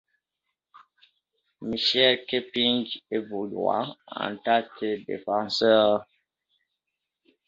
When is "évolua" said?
3.17-3.95